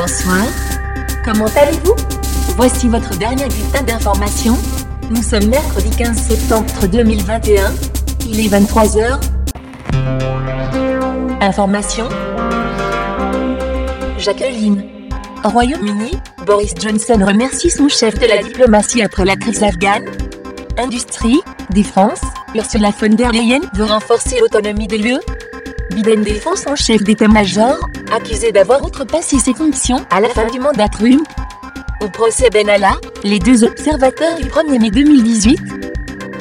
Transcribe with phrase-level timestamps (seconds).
[0.00, 0.46] bonsoir.
[1.24, 1.96] Comment allez-vous?
[2.56, 4.56] Voici votre dernier bulletin d'information.
[5.10, 7.72] Nous sommes mercredi 15 septembre 2021.
[8.28, 9.18] Il est 23h.
[11.40, 12.08] Information.
[14.18, 14.84] Jacqueline.
[15.44, 16.12] Au Royaume-Uni,
[16.46, 20.04] Boris Johnson remercie son chef de la diplomatie après la crise afghane.
[20.76, 21.40] Industrie,
[21.70, 22.20] défense,
[22.54, 25.20] Ursula von der Leyen veut renforcer l'autonomie de l'UE.
[25.90, 27.78] Biden défend son chef d'état-major,
[28.12, 31.26] accusé d'avoir outrepassé ses fonctions à la fin du mandat Trump.
[32.00, 32.92] Au procès Benalla,
[33.24, 35.58] les deux observateurs du 1er mai 2018.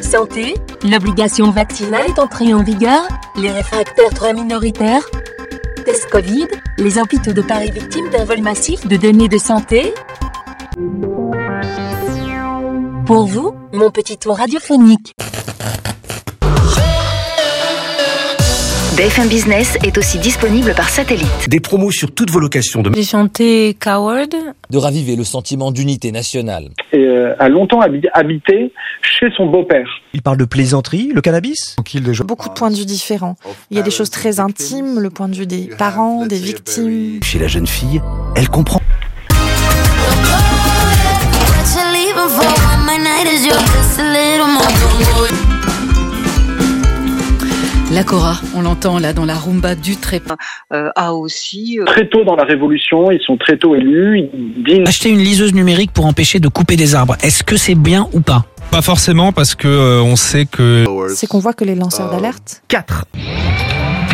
[0.02, 5.04] Santé, l'obligation vaccinale est entrée en vigueur, les réfractaires très minoritaires.
[5.86, 9.94] Test Covid, les hôpitaux de Paris victimes d'un vol massif de données de santé.
[13.06, 15.16] Pour vous, mon petit tour radiophonique.
[18.98, 21.28] BFM Business est aussi disponible par satellite.
[21.50, 24.30] Des promos sur toutes vos locations de J'ai chanté Coward.
[24.72, 26.70] de raviver le sentiment d'unité nationale.
[26.94, 28.72] et euh, a longtemps habi- habité
[29.04, 29.88] chez son beau-père.
[30.14, 31.76] Il parle de plaisanterie, le cannabis?
[32.26, 33.36] Beaucoup de points de vue différents.
[33.70, 37.20] Il y a des choses très intimes, le point de vue des parents, des victimes.
[37.24, 38.02] Chez la jeune fille,
[38.36, 38.82] elle comprend.
[47.98, 50.36] La Cora, on l'entend là dans la rumba du trépas,
[50.72, 54.64] euh, a aussi euh, Très tôt dans la Révolution, ils sont très tôt élus, ils
[54.64, 58.08] dînent Acheter une liseuse numérique pour empêcher de couper des arbres, est-ce que c'est bien
[58.14, 58.46] ou pas?
[58.70, 62.62] Pas forcément parce que euh, on sait que C'est qu'on voit que les lanceurs d'alerte.
[62.68, 63.06] 4.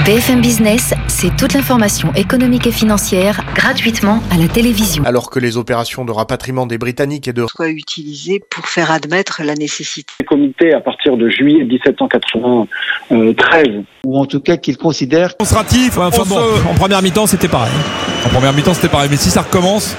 [0.06, 5.02] BFM Business, c'est toute l'information économique et financière gratuitement à la télévision.
[5.06, 9.44] Alors que les opérations de rapatriement des Britanniques et de soit utilisé pour faire admettre
[9.46, 10.12] la nécessité.
[10.20, 13.86] les comités à partir de juillet 1793.
[14.06, 15.98] ou en tout cas qu'il considère démonstratif.
[15.98, 16.38] Enfin bon,
[16.70, 17.72] en première mi-temps c'était pareil.
[18.26, 19.96] En première mi-temps c'était pareil, mais si ça recommence,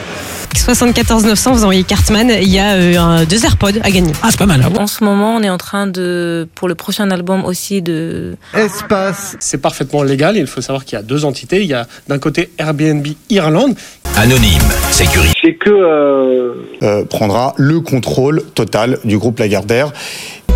[0.56, 4.12] 74 900, vous envoyez Cartman, il y a euh, un- deux AirPods à gagner.
[4.22, 4.64] Ah, c'est pas mal.
[4.78, 9.36] En ce moment, on est en train de, pour le prochain album aussi, de espace
[9.40, 10.36] C'est parfaitement légal.
[10.36, 11.60] Il faut savoir qu'il y a deux entités.
[11.62, 13.74] Il y a d'un côté Airbnb Irlande.
[14.16, 15.32] Anonyme, sécurité.
[15.42, 19.90] C'est que euh, euh, prendra le contrôle total du groupe Lagardère.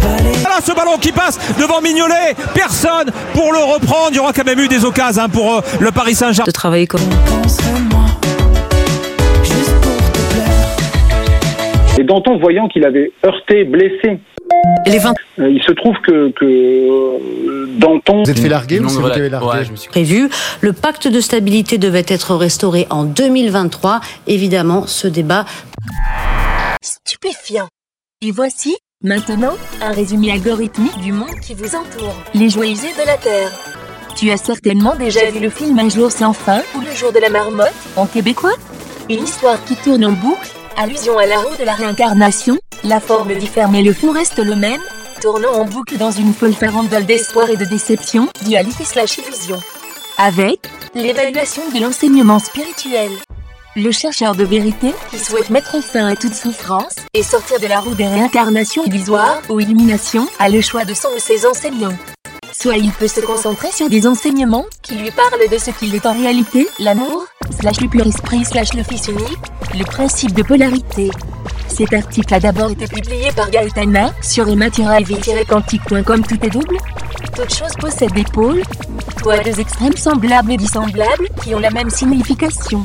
[0.00, 4.10] voilà ce ballon qui passe devant Mignolet, personne pour le reprendre.
[4.12, 6.46] Il y aura quand même eu des occasions hein, pour euh, le Paris Saint-Germain.
[6.46, 7.00] de travailler comme
[11.98, 14.18] et Danton, voyant qu'il avait heurté, blessé,
[14.86, 18.88] Les 20 euh, il se trouve que, que euh, Danton Vous êtes fait larguer ou
[18.88, 20.28] vous avez largué prévu.
[20.60, 24.00] Le pacte de stabilité devait être restauré en 2023.
[24.26, 25.44] Évidemment, ce débat
[26.82, 27.68] Stupéfiant.
[28.22, 32.14] Et voici, maintenant, un résumé algorithmique du monde qui vous entoure.
[32.34, 33.50] Les joyeux de la Terre.
[34.16, 37.20] Tu as certainement déjà vu le film Un jour sans fin ou Le jour de
[37.20, 38.54] la marmotte en québécois?
[39.08, 43.34] Une histoire qui tourne en boucle, allusion à la roue de la réincarnation, la forme
[43.34, 44.80] diffère mais le fond reste le même,
[45.20, 49.60] tournant en boucle dans une folle farandole d'espoir et de déception, dualité slash illusion.
[50.18, 50.60] Avec
[50.94, 53.10] l'évaluation de l'enseignement spirituel.
[53.74, 57.80] Le chercheur de vérité qui souhaite mettre fin à toute souffrance et sortir de la
[57.80, 61.96] roue des réincarnations illusoires ou illumination a le choix de son ou ses enseignants.
[62.52, 66.06] Soit il peut se concentrer sur des enseignements qui lui parlent de ce qu'il est
[66.06, 69.38] en réalité, l'amour, slash le pur esprit, slash le fils unique,
[69.76, 71.10] le principe de polarité.
[71.68, 76.76] Cet article a d'abord été publié par Gaetana sur emma-iv-quantique.com tout est double.
[77.36, 78.62] Toute chose possède des pôles,
[79.20, 82.82] soit deux extrêmes semblables et dissemblables qui ont la même signification.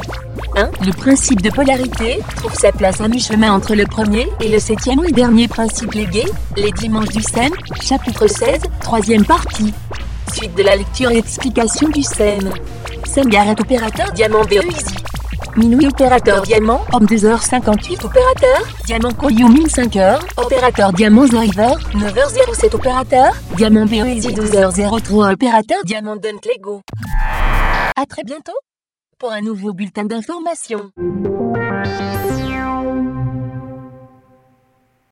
[0.56, 0.69] 1.
[0.85, 5.03] Le principe de polarité trouve sa place à mi-chemin entre le premier et le septième
[5.06, 6.24] et dernier principe légué,
[6.57, 7.51] les dimanches du SEM,
[7.81, 9.74] chapitre 16, troisième partie.
[10.33, 12.51] Suite de la lecture et explication du SEM.
[13.05, 14.95] Sengaret opérateur diamant BEISI.
[15.55, 23.85] Minuit opérateur diamant, homme 2h58 opérateur, diamant Koyumin 5h, opérateur diamant River, 9h07 opérateur, diamant
[23.85, 26.81] BEISI 12h03 opérateur diamant Dunt Lego.
[27.95, 28.57] À très bientôt
[29.19, 30.89] pour un nouveau bulletin d'information.